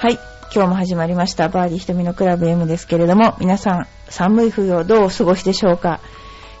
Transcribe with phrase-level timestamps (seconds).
[0.00, 0.20] はい。
[0.54, 1.48] 今日も始まりました。
[1.48, 5.98] バーディー瞳のクラブ M ですけれども、皆さん、寒い冬をどうお過ごしでしょうか、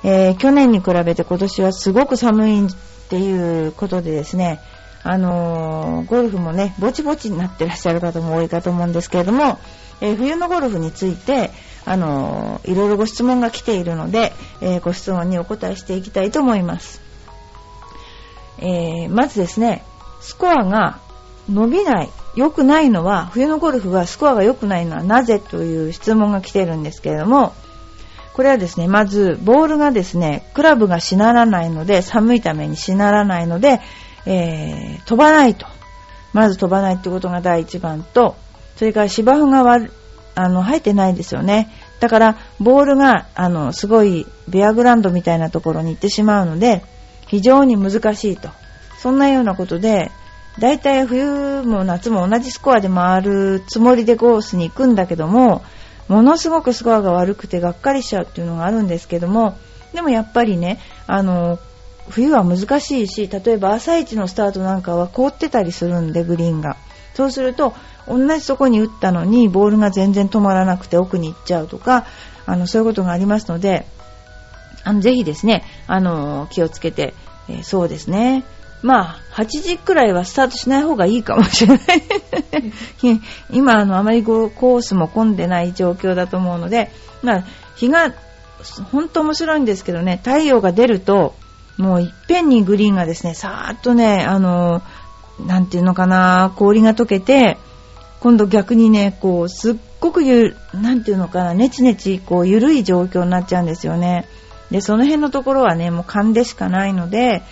[0.02, 2.68] えー、去年に比べて今年はすごく寒いっ
[3.08, 4.58] ていうことでですね、
[5.04, 9.60] あのー、ゴルフもね、ぼちぼちになってらっしゃる方も多いかと思うんですけれども、
[10.00, 11.52] えー、冬のゴルフについて、
[11.84, 17.00] あのー、いろいろご質問が来ているので、えご質問にお答えしていきたいと思います。
[18.58, 19.84] えまずですね、
[20.20, 20.98] スコアが
[21.48, 27.52] 伸びない、良くないのは、冬のゴルフはスコアが良くないのはなぜという質問が来ているんですけれども、
[28.32, 33.80] これはですね、まず、ボールがですね、クラブがしならないので、寒いためにしならないので、
[34.24, 35.66] えー、飛ばないと。
[36.32, 38.36] まず飛ばないってことが第一番と、
[38.76, 39.90] それから芝生が割
[40.36, 41.68] あの、入ってないですよね。
[41.98, 46.84] だから、ボールが、あの、すごい、ベアグランドみたいなところに行ってしまうので、
[47.26, 48.48] 非常に難しいと。
[49.00, 50.12] そんなようなことで、
[50.58, 55.62] だいたい冬も夏も同じスコアで回るつもりでコースに行くんだけども、
[56.08, 59.56] ものすごくスコアが悪くてがっかりしちゃうっていうのがあるんですけども、
[59.92, 61.58] でもやっぱりね、あの、
[62.08, 66.76] 冬は難しいし、例えば朝一のスタートなんかは凍ってたりするんで、グリーンが。
[67.14, 67.74] そうすると、
[68.08, 72.06] 同じとこに打ったのに、ボールが全然止まらなくて奥に行っちゃうとか、
[72.46, 73.86] あの、そういうことがありますので、
[74.84, 77.14] あの、ぜひですね、あの、気をつけて、
[77.48, 78.44] えー、そうですね、
[78.82, 82.02] まあ、8時くらいはスタートしない方がいいかもしれない
[83.50, 86.90] 今、あの、あまりコースも混んでない状況だと思うので、
[87.22, 87.44] まあ、
[87.76, 88.12] 日が、
[88.92, 91.34] 本当面白いんですけどね、太陽が出ると、
[91.76, 94.82] もういっぺんにグリーンがですね、さーっとね、あの、
[95.44, 97.56] なんていうのかな、氷が溶けて、
[98.20, 104.26] 今度逆にね、こう、すっごくゆ、なんていうのかな、ネチネチ、こう、ゆるい状況になっちゃうんですよね。
[104.72, 107.42] で、その辺のところはね、もう勘でしかないので、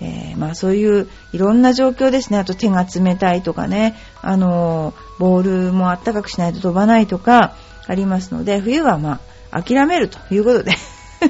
[0.00, 2.38] えー、まあそういういろんな状況ですね。
[2.38, 7.54] あと手が冷たいとかね、あのボールもあったかくしないと飛ばないとか
[7.86, 10.72] ありますので、冬はまあ諦めるということで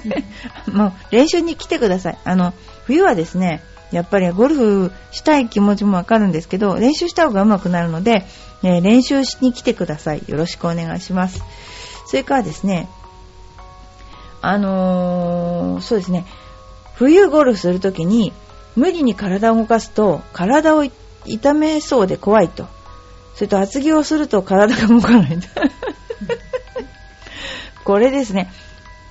[0.72, 2.19] もう練習に来てください。
[2.25, 2.53] あの、
[2.84, 8.25] 冬はですね、やっぱりゴルフしたい気持ちもわかるんですけど、練習した方が上手くなるので、
[8.62, 10.22] えー、練習しに来てください。
[10.26, 11.42] よろしくお願いします。
[12.06, 12.88] それからですね、
[14.42, 16.25] あのー、そうですね、
[16.94, 18.32] 冬ゴルフするときに、
[18.76, 20.84] 無理に体を動かすと体を
[21.26, 22.66] 痛めそうで怖いと。
[23.34, 25.38] それと厚着をすると体が動かない。
[27.84, 28.50] これですね。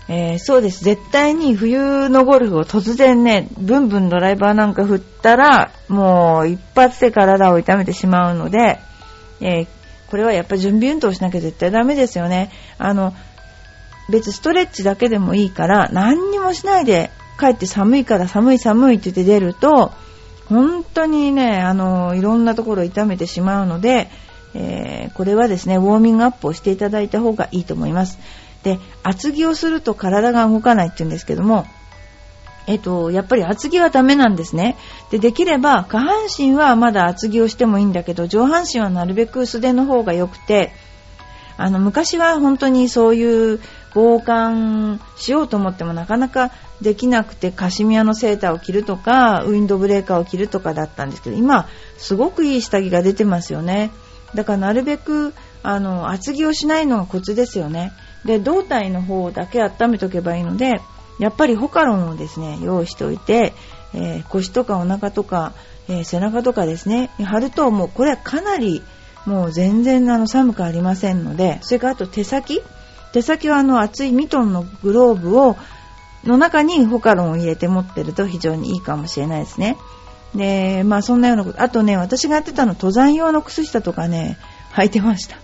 [0.08, 0.84] えー、そうです。
[0.84, 8.80] 絶対に冬のゴルフを突然ね、ブンブンドライバーなんか振ったら、もう一発で体を痛めてしまうので、
[9.40, 9.68] えー、
[10.10, 12.52] これはやっぱ準備運動しなきゃ絶対ダメですよね。
[12.80, 13.14] あの、
[14.10, 19.92] 別ストレッチだけでもいいから、何にもしないで帰って寒いから寒い寒いって言って出ると、
[20.50, 24.10] 本当にね、あの、いろんなところを痛めてしまうので、
[24.56, 28.18] えー、これはですね、ウォーミングアップをしていただいた方がいいと思います。
[28.64, 31.66] で、厚着をすると体が動かないって言うんですけども、
[32.68, 34.76] えっと、やっぱり厚着はダメなんですね。
[35.12, 40.72] で、できれば下半身はまだ厚着をしてもいいんだけど、上半身はなるべく素手の方が良くて、
[41.58, 43.60] あの、昔は本当にそういう
[43.94, 46.52] 防寒しようと思ってもなかなか
[46.82, 51.68] できなくてカシミヤのセーターを着るとかウィンドブレーカーを着るとかだったんですけど今
[51.98, 53.92] すごくいい下着が出てますよね。
[54.36, 55.34] だからなるべく
[55.64, 57.92] あの厚着をしないのがコツですよね。
[58.26, 60.82] で胴体の方だけ温めとけばいいので
[61.20, 63.54] やっぱりホカロンをですね用意しておいて、
[63.94, 65.54] えー、腰とかお腹とか、
[65.88, 68.84] えー、背中とかですね貼るともうこれはかなり
[69.26, 72.62] もう全然あの寒くありませんのでそれからあと手先。
[73.14, 75.58] 手先はあの厚いミトンのグローブを
[76.24, 79.78] の中にホカロンを入れて持ってると非常にいいかもしれないですね。
[80.36, 81.62] で、まあそんなようなこと。
[81.62, 84.38] あとね、私がやってたの登山用の靴下とかね、
[84.76, 85.38] 履いてました。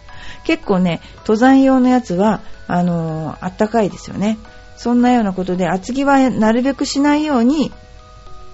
[0.44, 4.38] 結構ね、登山用のやつは、あの、あったかいですよね。
[4.78, 7.72] そんなようなことで、厚着はなるべくしないように、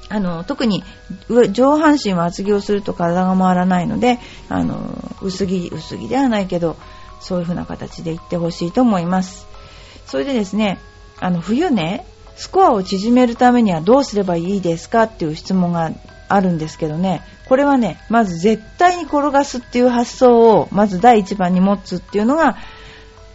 [0.07, 0.83] あの、特に
[1.51, 4.19] 上半身は厚着をすると体が回らないので、
[4.49, 4.77] あの、
[5.21, 6.77] 薄着、薄着ではないけど、
[7.21, 9.47] そういう風な形でいってほしいと思います。
[10.05, 10.79] それでですね、
[11.19, 15.91] あの、冬ね、スコアを縮めるためにはどうすればいいですかっていう質問が
[16.27, 22.57] あるんですけどね、これはね、まず絶対に転がすっていう発想を、まず第一番に持つっていうのが、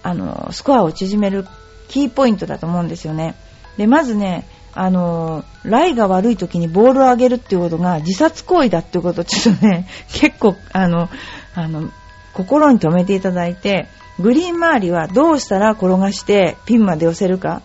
[0.03, 1.47] あの、スコアを縮める
[1.89, 3.35] キーポイントだと思うんですよね。
[3.77, 11.09] で、まずね、あの、ライが悪い時にボールを上げるっていうことが自殺行為だっていうことをちょっとね、結構、あの、
[11.55, 11.91] あの、
[12.37, 13.89] 心に留めていただいて、
[14.21, 17.63] グリーン周りはどうしたら転がしてピンまで寄せるか。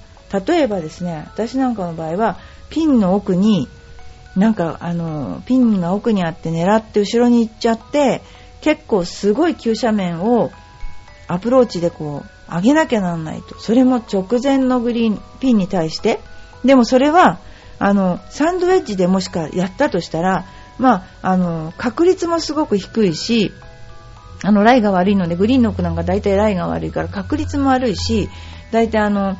[0.47, 2.38] 例えばですね、私なんかの場合は、
[2.69, 3.68] ピンの奥に、
[4.38, 8.21] なんか、あの、ピンが奥にあって狙って後ろに行っちゃって、
[8.62, 10.51] 結構すごい急斜面を
[11.27, 13.59] アプローチでこう上げなきゃなんないと。
[13.59, 16.19] それも直前のグリーンピンに対して。
[16.63, 17.39] でもそれは、
[17.79, 20.45] あの、サンドウェッジでもしかやったとしたら、
[20.77, 23.51] まあ、あの、確率もすごく低いし、
[24.43, 28.29] あの、ライが悪いので、グリーンの奥なんか大体ライが悪いから確率も悪いし、
[28.71, 29.38] 大体あの、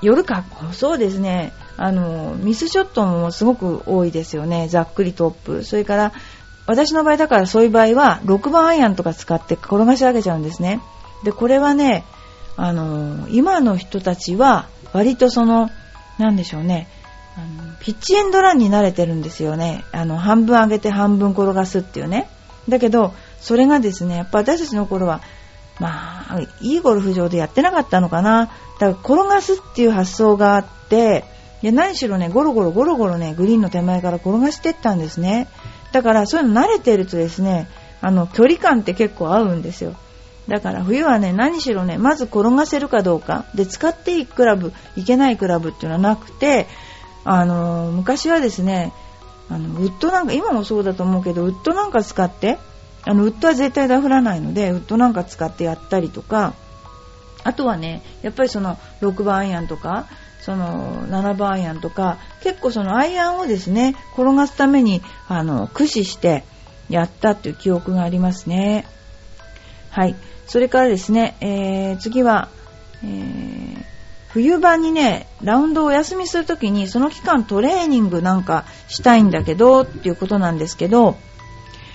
[0.00, 4.68] 夜か、そうですね、あの、ミスショットもすごく多いですよね。
[4.68, 5.64] ざっくりトップ。
[5.64, 6.12] それから、
[6.66, 10.80] 私の場合だからそういう場合は、6番アイアンとか使って転がし上げちゃうんですね。
[11.24, 12.04] で、これはね、
[12.56, 15.70] あの、今の人たちは、割とその、
[16.18, 16.88] なんでしょうね、
[17.36, 19.84] あのピッチエンドランに慣れてるんですよね。
[19.92, 22.28] あの、半分上げて半分転がすっていうね。
[22.68, 25.20] だけど、それがですね、やっぱ私たちの頃は、
[25.78, 28.46] まあ、いいゴルフ場でやってなかったのかな。
[28.78, 31.24] だから転がすっていう発想があって、
[31.60, 35.48] で何しろね、ゴロゴロゴロゴロね、グリーンの手前から転がしてったんですね。
[35.92, 37.68] だからそういうの慣れてるとですね、
[38.00, 39.94] あの、距離感って結構合うんですよ。
[40.48, 43.44] だから冬はね、何しろね、まず転がせるかどうか。
[43.54, 46.66] で、使っていいクラブ、いけないクラブっていうのはなくて、
[47.24, 48.92] あの、昔はですね、
[49.48, 52.58] あの、ウッドなんか、今もそうだと思うけど、ウッドなんか使って、
[53.04, 56.54] あの、ウッドは絶対ダフらないので、ウッドなんか使ってやったりとか、
[57.44, 60.06] あとはね、やっぱりその6番アイアンとか、
[60.40, 66.44] その7番アイアンとか、結構そのアイアンをですね、転がすために、あの、駆使して
[66.88, 68.86] やったっていう記憶がありますね。
[69.90, 70.16] はい。
[70.46, 72.48] それからですね、えー、次は、
[73.04, 73.82] えー、
[74.28, 81.16] 冬場にね、ラウンドをお休みするときに、その期間トレーニングなんかしたいんだけど、っていうことなんですけど、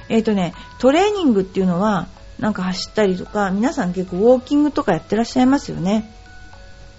[0.10, 2.08] えっ、ー、とね、トレーニングっていうのは、
[2.40, 6.10] なんか走ったりとか、皆さん結構ウォーキングとかやってらっしゃいますよね。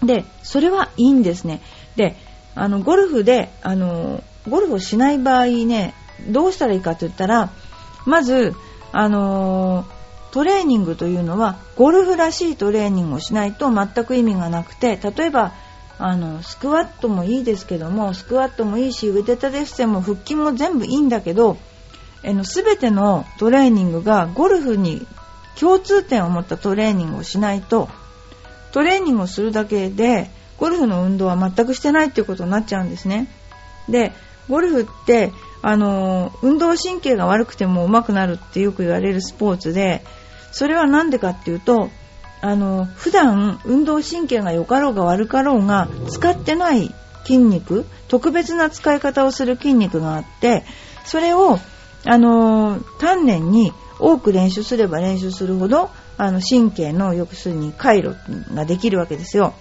[0.02, 1.60] で、それはいいんですね。
[1.96, 2.16] で、
[2.54, 5.94] あの、ゴルフで、あの、ゴルフをしない場合ね、
[6.28, 7.50] どうしたらいいかと言ったら、
[8.06, 8.54] まず、
[8.90, 9.84] あの
[10.30, 15.52] トレーニングというのは、ゴルフらしいトレーニングをしないと全く意味がなくて、例えば、
[15.98, 21.56] あの、スクワットもいいですけども、スクワットもいいし、腕立て伏せも腹筋も全部いいんだけど、
[22.28, 25.06] あの、すべてのトレーニングがゴルフに
[25.58, 27.88] 共通点を持ったトレーニングをしないと、
[28.72, 33.28] トレーニングをするだけで、ゴルフの運動は全くしてないっていうことになっちゃうんですね。
[33.88, 34.12] で、
[34.48, 35.32] ゴルフって、
[35.62, 40.04] あの、運動神経が悪くても上手くなるってよく言われるスポーツで、
[40.52, 41.88] それはなんでかっていうと、
[42.42, 46.94] あの、普段運動神経が良かろうが悪かろうが使ってない
[47.24, 50.64] 筋肉、特別な使い方をする筋肉があって、
[51.04, 51.58] それを、
[52.04, 58.16] あの、丹念に多く練習すれば練習するほど、あの、神経の、要するに回路
[58.54, 59.54] ができるわけですよ。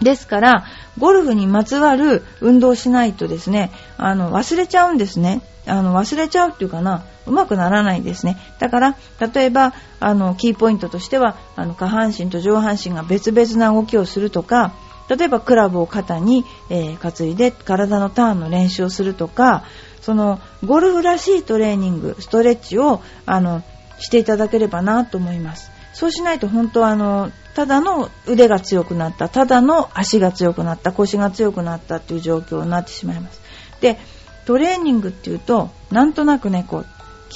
[0.00, 0.64] ですから、
[0.98, 5.40] ゴルフにまつわる運動をしないとですね、あの、忘れちゃうんですね。
[5.66, 8.36] あの、忘れちゃうっていうかな、うまくならないですね。
[8.58, 8.96] だから、
[9.32, 14.72] 例えば、あの、キーポイントとしては、あの、下半身と上半身が別々な動きをするとか、
[15.08, 19.64] 例えばクラブを肩に、えー、担いで体のターンの練習をするとか、
[20.06, 23.64] その、ゴルフらしいトレーニング、ストレッチを、あの、
[23.98, 25.72] していただければなと思います。
[25.94, 33.40] そうしないと本当はあの、ただの腕が強くなった、ただの足が強くなった、腰が強くなったっていう状況になってしまいます。
[33.80, 33.98] で、
[34.44, 36.86] トレーニングっていうと、なんとなくね、こう、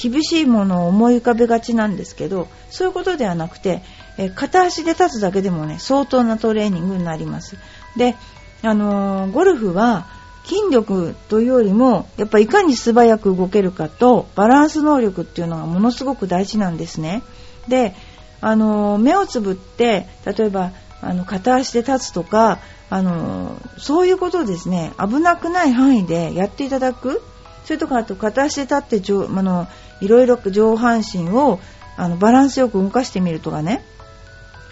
[0.00, 3.82] 厳しいものを思い浮かべがちなんですけど、そういうことではなくて、
[4.16, 7.56] え片足で立つだけでもね、相当なトレーニングになります。
[7.96, 8.14] で、
[8.62, 17.22] あのー、ゴルフは、筋力というよりも、やっぱいかに素早く動けるかと、バランス能力っていうのがものすごく大事なんですね。
[17.68, 17.94] で、
[18.40, 27.22] あの目をつぶって例えばあの片足で立つとかあのそういうことをですね危なくない範囲でやっていただく
[27.64, 29.68] それとかあと片足で立って上あの
[30.00, 31.60] いろいろ上半身を
[31.96, 33.84] あのバランスよく動かしてみるとかね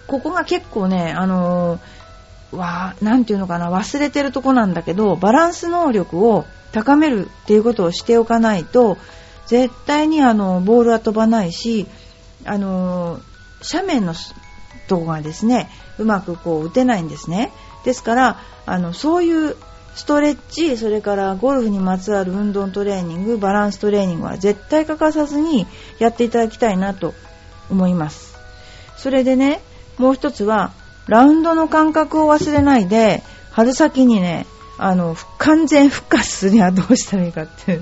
[0.07, 1.79] ここが結構ねあの
[2.53, 8.97] わなんていうのかな忘れてるとこなんだけどバランス能力を高めるっていうことをしておかないと
[9.47, 11.87] 絶対にあのボールは飛ばないし
[12.45, 13.21] あの
[13.63, 14.15] 斜面の
[14.89, 17.53] とこがですね、うまくこう打てないんですね。
[17.85, 19.57] ですから、あの、そういう
[19.95, 25.67] ストレッチ、それからゴルフにまつわる運動トレーニング、バランストレーニングは絶対欠かさずに
[25.99, 27.15] やっていただきたいなと
[27.71, 28.37] 思います。
[28.97, 29.61] それでね、
[29.99, 30.73] もう一つは、
[31.09, 34.47] ラウンドの感覚を忘れないで、春先にね、
[34.77, 37.81] あの、完全復活するにはどうしたらいいかって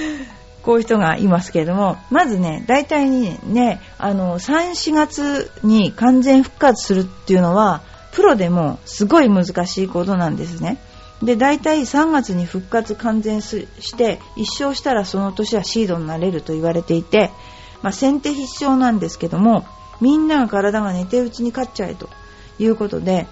[0.62, 7.80] こういう人がいますけれども、まずね、大体にね、あの、3、4月に完全復活するっていうのは、
[8.12, 10.78] プロでもすごい難しいことなんですね。
[11.22, 17.30] で、大体3月に復活完全して、一生したらその年はシードになれると言われていて、
[17.82, 19.64] まあ、先手必勝なんですけども、
[20.00, 22.08] みんなが体が寝てるうちに勝っちゃえと
[22.58, 23.26] いうことで、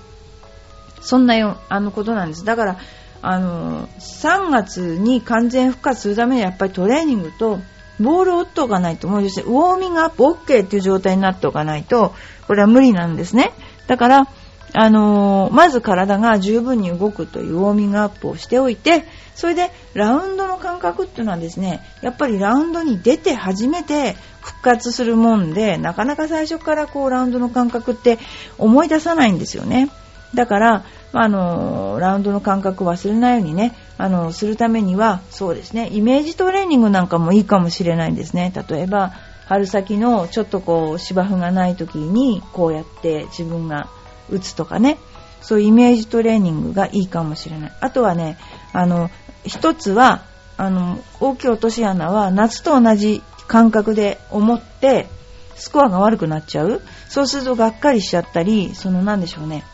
[1.01, 2.45] そんなよ、あのことなんです。
[2.45, 2.77] だから、
[3.23, 7.61] あの、3月に完全復活するためにはやっぱりトレーニングと、
[7.99, 12.15] ボールを打っておかないと、もう要するにウォーミングアップ OK っていう状態になっておかないと、
[12.47, 13.53] これは無理なんですね。
[13.87, 14.29] だから、
[14.73, 19.05] あのー、まず体が十分に動くというウォーミングアップをしておいて、
[19.35, 28.19] それでラウンドの感覚っていうのはですね、やっぱりラウンドに出て初めて復活するもんで、なかなか最初からこうラウンドの感覚って
[28.59, 29.91] 思い出さないんですよね。
[30.35, 38.53] だから、あのラウンドの感覚忘れないようにね、あのするためには、そうですね、イメージトレーニングなんかもいいかもしれないんですね。
[38.69, 39.13] 例えば、
[39.47, 43.89] 春先のちょっとこう芝生がない時にこうやって自分が
[44.31, 44.99] 打つとかね、
[45.41, 47.73] そういうイメージトレーニングがいいかもしれない。
[47.81, 48.39] あとはね、
[48.73, 49.11] あの、
[49.45, 50.25] 一つは、
[50.57, 55.07] あの、大きい落とし穴は夏と同じ感覚で思って、
[55.55, 56.83] スコアが悪くなっちゃう。
[57.09, 59.65] そうするとがっかりしちゃったり、そのなんでしょうね。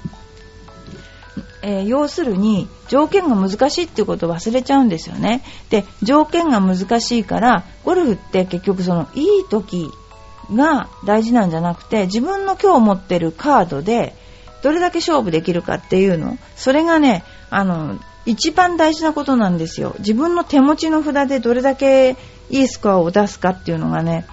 [1.62, 5.42] えー、要するに条件が難しいっていうことを忘れちゃうんですよね。
[5.70, 9.88] で、条件が難しいから、ゴルフって結局そのいい時
[10.52, 14.14] が大事なんじゃなくて、自分の今日持ってるカードで
[14.62, 19.94] どれだけ勝負できるかっていうの、それがね、あの、一番大事なことなんですよ。
[19.98, 22.16] 自分の手持ちの札でどれだけ
[22.50, 24.24] いいスコアを出すかっていうのがね、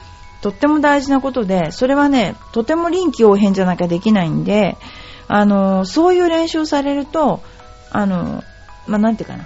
[0.42, 4.78] とっても大事なことで、それはね、とても臨機応変じゃなきゃできないんで、
[5.28, 7.42] あの、そういう練習をされると、
[7.92, 8.44] あの、
[8.88, 9.46] まあ、なんていうかな。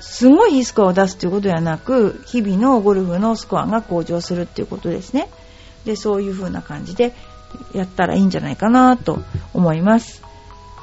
[0.00, 5.28] すごいいいスコアを出すということではなく、日々のゴルフのスコアが向上するっていうことですね。
[5.84, 7.14] で、そういう風な感じで
[7.72, 9.18] やったらいいんじゃないかなと
[9.52, 10.22] 思います。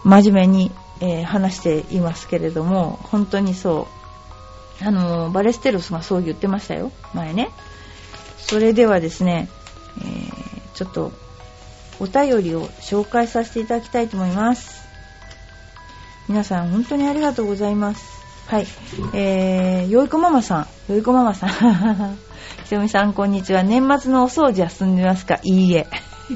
[0.03, 3.87] 真面目に、えー、話していますけれども、本当にそ
[4.81, 4.85] う。
[4.85, 7.49] あの、バレステロスがそう言ってましたよ、前ね。
[8.37, 9.47] それではですね、
[9.99, 11.11] えー、ちょっと
[11.99, 14.81] お便りを紹介させていただきたいと思います。
[16.27, 18.21] 皆さん本当にありがとうございます。
[18.47, 18.67] はい。
[19.13, 20.91] えー、よいこママさん。
[20.91, 21.49] よいこママさん。
[22.65, 23.63] ひとみさん、こんにちは。
[23.63, 25.39] 年末のお掃除は済んでますか？
[25.43, 25.87] いいえ。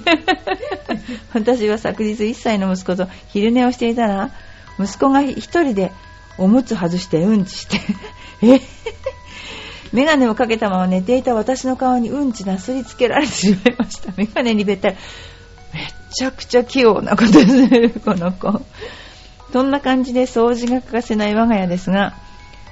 [1.34, 4.32] 私は昨日1歳の息子と昼寝をしていたら、
[4.80, 5.92] 息子が一人で
[6.38, 7.80] おむつ外してうんちして、
[8.42, 8.60] え？
[9.94, 14.12] メガネをかけたまま寝ていた私の顔にうんちなすりつけられてしまいました。
[14.18, 14.96] メガネにべったり。
[15.74, 18.62] めちゃくちゃ器用なことする、この子。
[19.54, 22.14] そんな感じで掃除が欠かせない我が家ですが、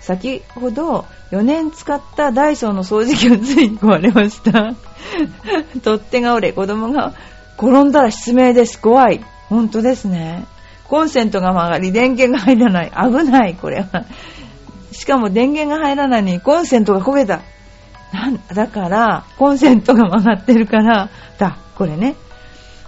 [0.03, 4.73] 先ほど4年使ったダイソーの掃除機がついに壊れました。
[5.81, 7.13] 取っ手が折れ、子供が
[7.57, 8.79] 転んだら失明です。
[8.79, 9.23] 怖い。
[9.47, 10.45] 本当ですね。
[10.89, 12.91] コンセントが曲がり、電源が入らない。
[12.91, 14.03] 危ない、これは。
[14.91, 17.39] しかも電源が入らないのにコンセントが焦げた。
[18.11, 22.15] なんだから、コンセントが曲がってるから、だ、これね。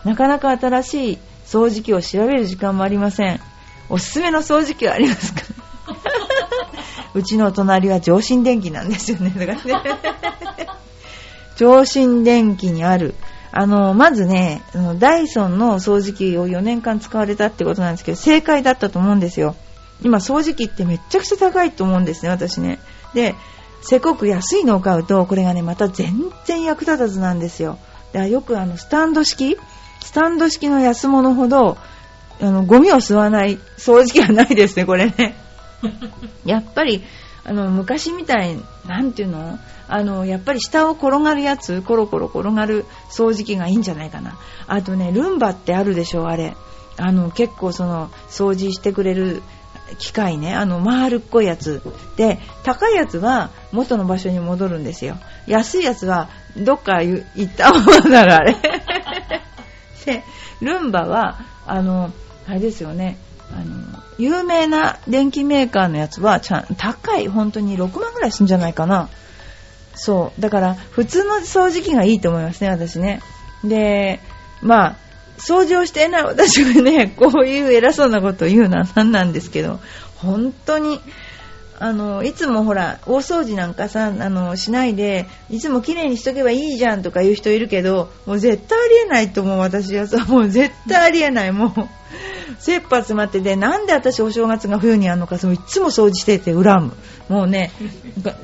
[0.03, 1.17] なかなか新しい
[1.47, 3.39] 掃除機を調べる時間もありません。
[3.87, 5.64] おすすめの掃除機はありますか？
[7.13, 9.33] うちの隣は上新電機なんですよね。
[9.35, 10.67] だからね
[11.55, 13.15] 上新電機にある。
[13.51, 14.63] あの、まずね、
[14.99, 19.55] ダイソンの掃除機を4年間使われたってことなんですけど、正解だったと思うんですよ。
[20.01, 22.79] 今、掃除機ってめっちゃくちゃ高いと思うんですね、私ね。
[23.13, 23.33] で、
[23.81, 27.77] せこく安いのを買うと、これがね、また全然役立たずなんですよ。
[28.11, 29.57] だからよくあの、スタンド式
[30.01, 31.77] スタンド式の安物ほど、
[32.41, 35.44] あの、ゴミを吸わない掃除機はないですね、これね。
[36.45, 37.03] やっぱり、
[37.43, 39.59] あの、昔みたい、なんていうの？
[39.87, 44.37] あの、やっぱり下を転がるやつ、コロコロ転がる掃除機がいいんじゃないかな。
[44.67, 46.55] あとね、ルンバってあるでしょ、あれ。
[46.97, 49.43] あの、結構その、掃除してくれる
[49.99, 51.81] 機械ね、あの、丸っこいやつ。
[52.17, 55.17] で、高いやつは元の場所に戻るんですよ。
[55.45, 58.55] 安いやつは、どっか行ったままだら、あれ。
[60.05, 60.23] で、
[60.61, 62.11] ルンバは、あの、
[62.47, 63.17] あれですよね、
[63.51, 69.09] あの、有名な電気メーカーのやつは、ちゃん、高い、本当に6万ぐらいするんじゃないかな。
[69.95, 70.41] そう。
[70.41, 73.21] だから、普通の掃除機がいいと思いますね、私ね。
[73.63, 74.19] で、
[74.61, 74.95] まあ、
[75.37, 79.79] 掃除をしていない私がね、 こういう偉そうなことを言うのは何なんですけど、
[80.17, 80.99] 本当に、
[81.77, 91.71] あの、いつもほら、大掃除なんかさ、あの、しないで、いつも綺麗にしとけばいいじゃんとか言う人いるけど、もう絶対ありえないと思う、私はさ、もう絶対ありえない、もう。
[92.59, 96.93] 切羽詰まってで、なんで私お正月が冬にあるのか、そのいつも掃除してて恨む。
[97.29, 97.71] もうね、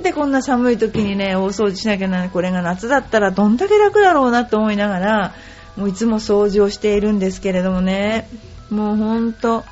[0.01, 5.33] でこんな寒い時にね、大掃除しなきゃならない、これが夏だったらどんだけ楽だろうなと思いながら、
[5.77, 8.27] もういつも掃除をしているんですけれどもね、
[8.69, 9.63] もうほんと、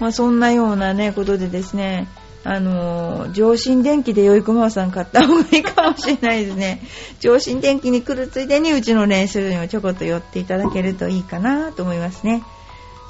[0.00, 2.08] まあそんなようなね、ことでですね、
[2.44, 6.80] あの、上新電機で良い駒場さん買った方がいいかもしれないですね。
[7.20, 12.42] 上新電機に来るついでにうちの練習にもちょこっと寄っていただけるといいかなと思いますね。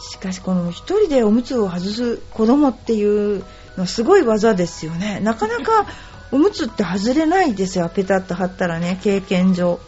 [0.00, 3.44] しかしこの一人でおむつを外す子供っていう
[3.76, 5.20] のはすごい技ですよね。
[5.20, 5.86] なかなか
[6.30, 7.88] おむつって外れないですよ。
[7.88, 9.80] ペタッと貼ったらね、経験上。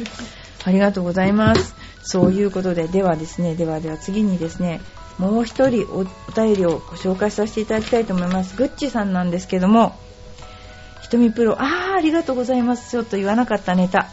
[0.64, 1.74] ありがとうございます。
[2.02, 4.80] そういうことで、ではですね、ではでは次にですね、
[5.18, 8.56] もう一人お便りをご紹介させていただきたいと思います。
[8.56, 9.94] グッチさんなんですけども、
[11.02, 12.90] ひとみプロ、あー、ありがとうございます。
[12.90, 14.08] ちょっと言わなかったネタ。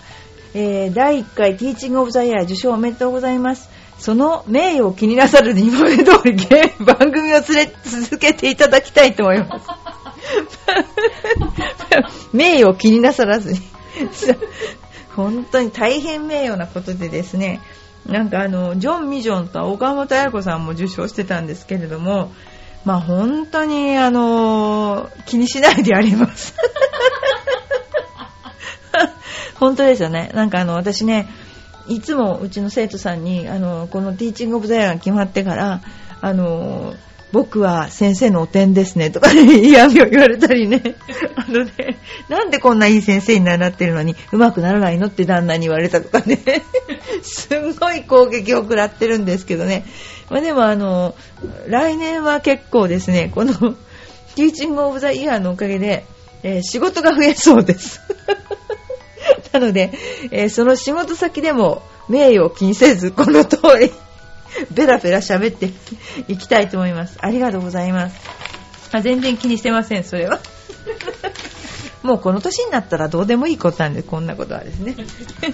[0.53, 3.69] えー、第1回ティーチングオブザイヤー受賞おめでとうございます。
[4.01, 6.35] その名誉を気になさる今まで通り
[6.83, 9.67] 番組を連れ続けていただきたいと思います。
[12.33, 13.59] 名誉を気になさらずに
[15.15, 17.61] 本当に大変名誉なことでですね、
[18.07, 22.31] なんかあの、ジョン・ミジョンと岡本彩子さんも受賞してたんですけれども、
[22.85, 26.55] まあ本当にあの、気にしないでやります。
[29.59, 30.31] 本当ですよね。
[30.33, 31.29] なんかあの、私ね、
[31.87, 35.81] いつもうちの生徒さんに、あの、このティーチングオブザイヤーが決まってから、
[36.21, 36.93] あの、
[37.31, 40.81] 僕は先生のお点ですねとかね、 嫌味を言われたりね。
[41.35, 41.71] あのね、
[42.27, 46.39] なんでこんないい先生に習ってるのに上手くならないのって旦那に言われたとかね。
[47.23, 49.85] すんごい攻撃を食らってるんですけどね。
[50.29, 51.15] まあでもあの、
[51.67, 53.53] 来年は結構ですね、この
[54.35, 56.05] ティーチングオブザイヤーのおかげで、
[56.43, 58.01] えー、仕事が増えそうです。
[59.51, 59.91] なので、
[60.31, 63.91] えー、その仕事先でも名誉を気にせず、 この通り
[64.71, 65.71] ベラベラ喋って
[66.27, 67.17] いきたいと思います。
[67.21, 68.15] ありがとうございます。
[68.91, 70.39] あ全然気にしてません、それは。
[72.03, 74.95] もうこの年になったらどうでもいいことなんで、こんなことはですね。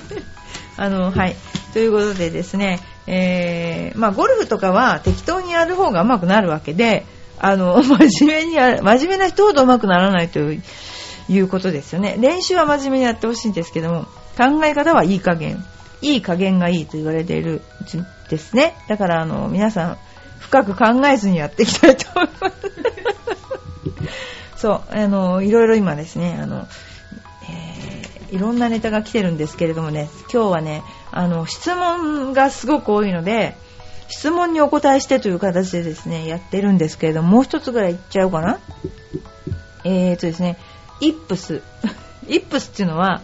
[0.77, 1.35] あの、はい。
[1.73, 7.05] ということでですね、えー、まあ、ゴルフとかは適当にやる方が上手くなるわけで、
[7.39, 10.63] あの、真面目に、真面目な人ほど上手くならないという
[11.29, 12.15] いうことですよね。
[12.19, 14.05] 練習は真面目にやってほしいんですけども、
[14.37, 15.63] 考え方はいい加減。
[16.01, 17.61] いい加減がいいと言われているん
[18.29, 18.75] ですね。
[18.87, 19.97] だから、あの、皆さん、
[20.39, 22.55] 深く考えずにやっていきたいと思います。
[24.61, 26.67] そう、あの、いろいろ今ですね、あの、
[27.49, 33.55] えー、いろんなネタが来てるんですけれどもね、今日はね、あの、質問がすごく多いので、
[34.09, 38.59] 質問にお答えしてという形でですね、やってるんですけれども、もう一つぐらい言っちゃおうかな。
[39.83, 40.57] えーとですね、
[41.01, 41.61] イップス。
[42.27, 43.21] イップスっていうのは、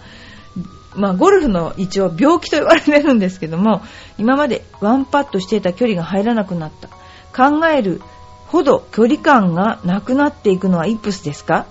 [0.95, 3.81] まあ、ゴルフの一応病気と言われてるんですけども、
[4.17, 6.89] 今までワンパットしていた距離が入らなくなった。
[7.35, 8.01] 考える
[8.47, 11.65] ほど距離感がなくなっていくのはイップスですか？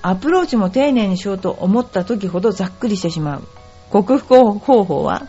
[0.00, 3.42] アプローチも丁寧にしようと思った時ほどざっくりしてしまう。
[3.90, 5.26] 克服方法は？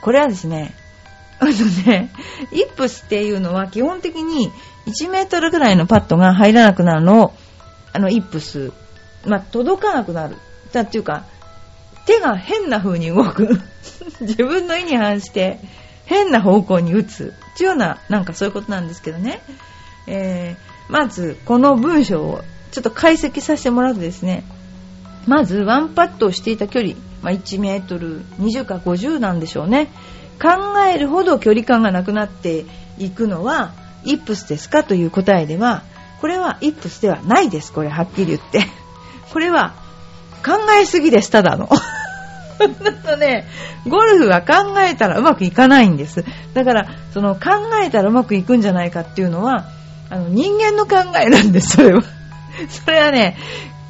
[0.00, 0.74] これはですね、
[1.40, 2.10] あのね、
[2.52, 4.52] イップスっていうのは基本的に
[4.86, 7.32] 1メートルぐらいのパットが入らなくなるのを、
[7.92, 8.72] あの、イップス、
[9.26, 10.36] まあ、届かなくなる。
[10.72, 11.24] だっていうか、
[12.06, 13.60] 手が変な風に動く。
[14.20, 15.60] 自分の意に反して
[16.06, 17.34] 変な方向に打つ。
[17.54, 19.40] っていうような、なんかそういうことなんですけどね。
[20.06, 24.44] えー、まず、この文章をちょっと解析させてもらうとですね、
[25.26, 29.88] まず、ワンパットをしていた距離、まあ、1メートル20か50なんでしょうね。
[30.40, 30.48] 考
[30.88, 32.64] えるほど距離感がなくなって
[32.98, 33.72] いくのは、
[34.04, 34.84] イップスですか？
[34.84, 35.82] という答えでは、
[36.20, 37.72] これはイップスではないです。
[37.72, 38.66] これはっきり言って。
[39.32, 39.74] これは
[40.44, 41.68] 考えすぎです、ただの。
[42.58, 43.46] だとね、
[43.86, 46.24] ゴルフは考えたらうまくいかないんです。
[46.54, 47.50] だから、その考
[47.84, 49.66] えたらうまくいくんじゃないかっていうのは、
[50.10, 52.02] あの人間の考えなんです、それは。
[52.68, 53.36] それはね、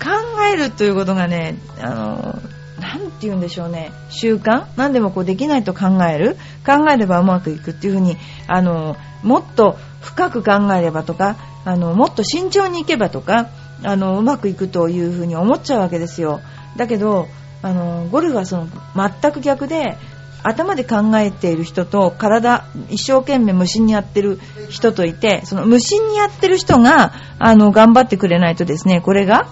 [0.02, 0.10] 考
[0.52, 2.38] えるということがね、あの、
[2.80, 4.66] なんて言うんでしょうね、習慣？
[4.76, 6.36] 何でもこうできないと考える？
[6.64, 13.48] 考えればうまくいくっていうふうに、あの、もっと深く考えればとか、あの、もっと慎重にいけばとか、
[13.82, 16.40] あの、うまくいくというふうに思っちゃうわけですよ。
[16.76, 17.26] だけど、
[17.62, 19.96] あのゴルフはその全く逆で
[20.42, 24.38] 頭で考えている人と体一生懸命無心にやってる
[24.70, 29.48] 人といてその無心にやってる人があの頑張ってくれないとですねこれが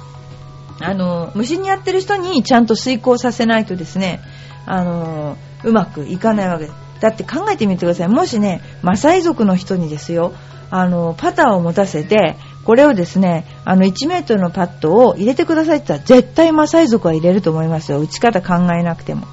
[0.81, 4.21] あの無心にやってる人にちゃんと遂行させないとですね
[4.67, 6.69] あのうまくいかないわけ
[7.01, 10.33] だって考えてみてくださいもしねマサイ族の人にですよ
[10.71, 12.37] あのパターを持たせて
[12.67, 18.01] これをですね、あの1メートルのパッドを入れてくださいって言ったら絶対マサイ族は入れると思いますよ。
[18.01, 19.29] 打ち方考えなくても。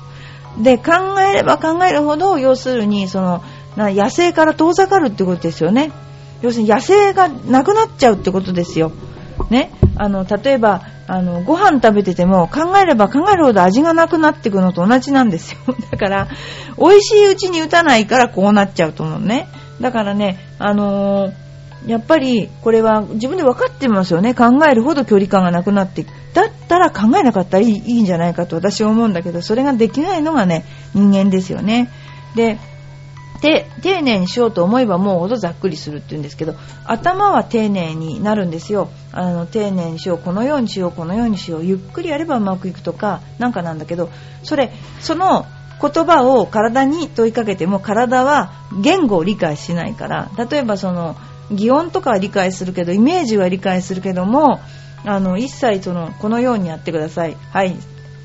[0.62, 3.44] で、考えれば考えるほど、要するに、その
[3.76, 5.92] な、野生から遠ざかるってことですよね。
[6.44, 8.92] 要するに野生がなくなっちゃうってことですよ。
[9.50, 9.72] ね。
[9.96, 15.60] あの、例えば、あの、ご飯食べてても考えれば考えるほど味がなくなっていくのと同じなんですよ。
[15.92, 16.28] だから、
[16.78, 19.48] 美味しいうちに打たないからこうなっちゃうと思うね。
[19.82, 21.44] だからね、あのー
[21.86, 24.34] やっぱりこれは自分で分かってますよね。
[24.34, 26.14] 考えるほど距離感がなくなっていく。
[26.34, 31.90] だったら考えなかったらいいいいんじゃないかと私は思うんだけど、それができないのがね、人間ですよね。
[32.36, 32.58] で、
[33.44, 38.88] で丁寧にしようと思えばもうほどざっくりするって言うんですけど頭は丁寧になるんですよ。
[39.12, 44.10] あの丁寧にしようこのようにしようこのようにしようゆっくりやればうまくいくとかなんかなんだけど
[44.44, 45.46] それその
[45.82, 50.30] 言葉を体に問いかけても体は言語を理解しないから。
[50.50, 51.18] 例えばその
[51.52, 54.62] 擬音とかは理解するけどイメージは理解するけども
[55.06, 57.36] あの一切そのこのようにやってください。
[57.52, 57.76] はい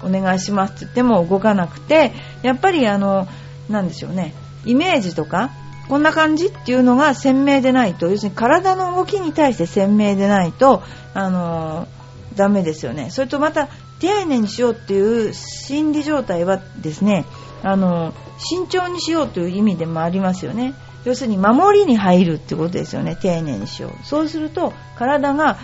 [0.00, 3.26] お願いしますって言っても動かなくてやっぱりあの
[3.68, 4.33] なんでしょうね。
[4.68, 5.50] イメージとか
[5.88, 10.83] こんな感じっていうのが鮮明でないと要するに体の動きに対して鮮明でないと
[11.14, 13.11] あのー、ダメですよね。
[13.11, 17.24] それとまた丁寧にしようっていう心理状態はですね
[17.62, 20.74] あのー、慎重にしようという意味でもありますよね。
[21.04, 23.16] 要するに守りに入るってことですよね。
[23.16, 24.07] 丁寧にしよう。
[24.07, 25.57] そうすると体が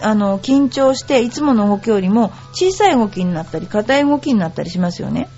[0.00, 5.28] あの緊張していつもの動きよりも小さい動きになったり硬い動きになったりしますよね。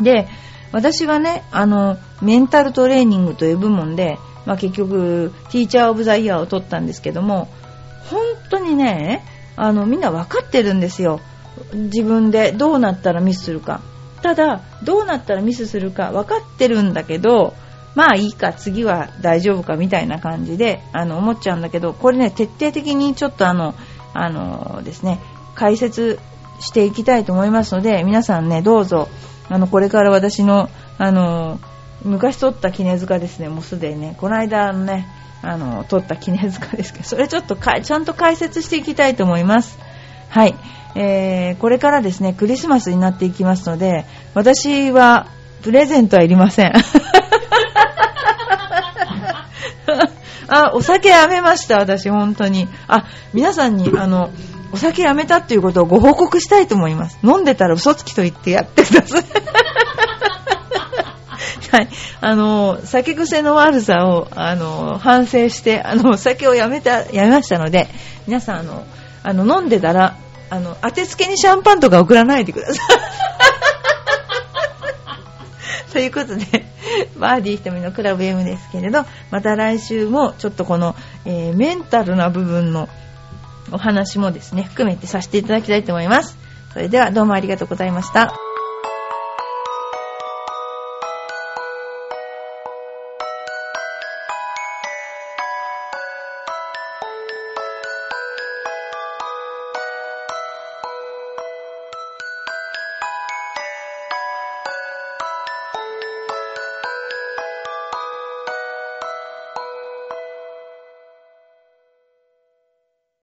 [0.00, 0.26] で
[0.74, 7.48] 私はね、あの、メンタルトレーニングという部門で、まあ、結局、ティーチャーオブザイヤーを取ったんですけども、
[8.10, 11.20] 本当にね、あの、みんな分かってるんですよ。
[11.72, 13.82] 自分でどうなったらミスするか。
[14.20, 17.54] ただ、どうなったらミスするか分かってるんだけど、
[17.94, 23.76] まあいいか、次は大丈夫かみたいな感じで、あの、思っちゃうんだけど、これね、徹底的にちょっとあの、
[24.12, 25.20] あのですね、
[25.54, 26.18] 解説
[26.58, 29.08] していきたいと思いますので、皆さんね、どうぞ、
[29.48, 31.60] あの、これから私の、あの、
[32.02, 35.06] 昔撮った絹塚ですね、もうすでにね、この間のね、
[35.42, 39.78] あの、撮った絹塚ですけど、それちょっとかちゃんと解説していきたいと思います。
[40.28, 40.54] はい。
[40.96, 44.04] えー、これからですね、クリスマスになっていきますので、
[44.34, 45.26] 私は、
[45.62, 46.72] プレゼントはいりません。
[50.46, 52.68] あ、お酒やめました、私、本当に。
[52.86, 54.30] あ、皆さんに、あの、
[54.74, 57.16] お酒やめたっていうことをご報告したいと思います。
[57.22, 59.22] 飲んでたら嘘つきと言ってやってください。
[61.70, 61.88] はい。
[62.20, 67.86] あの、酒癖の悪さを、あの、反省して、あの、お酒をやめた、やめましたので、
[68.26, 68.84] 皆さん、あの、
[69.22, 70.16] あの、飲んでたら、
[70.50, 72.86] あの、当てつけにシャンパンとか送らないでください。
[75.92, 76.66] ということで、
[77.16, 82.88] バーディー瞳のクラブ M ですけれど、また来週もちょっとこの、えー、メンタルな部分の
[83.72, 86.36] お話もですね、含めてさせていただきたいと思います。
[86.72, 88.53] それではどうもありがとうございました。